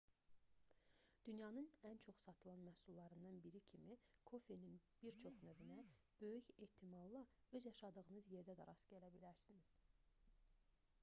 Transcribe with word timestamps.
dünyanın 1.25 1.67
ən 1.89 1.99
çox 2.05 2.21
satılan 2.27 2.63
məhsullarından 2.67 3.37
biri 3.43 3.61
kimi 3.67 3.97
kofenin 4.31 4.81
bir 5.03 5.21
çox 5.25 5.37
növünə 5.49 5.79
böyük 6.25 6.51
ehtimalla 6.69 7.23
öz 7.61 7.71
yaşadığınız 7.73 8.33
yerdə 8.39 8.59
də 8.63 8.69
rast 8.73 8.93
gələ 8.97 9.13
bilərsiniz 9.21 9.71